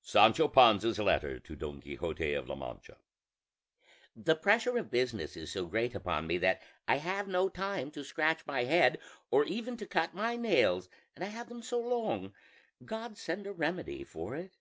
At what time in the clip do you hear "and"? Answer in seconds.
11.14-11.22